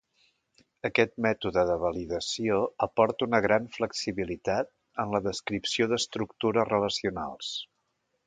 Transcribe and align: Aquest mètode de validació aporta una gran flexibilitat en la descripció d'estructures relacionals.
Aquest 0.87 1.11
mètode 1.25 1.65
de 1.69 1.75
validació 1.83 2.57
aporta 2.87 3.27
una 3.27 3.41
gran 3.47 3.67
flexibilitat 3.77 4.73
en 5.05 5.15
la 5.17 5.23
descripció 5.29 5.89
d'estructures 5.93 6.69
relacionals. 6.75 7.55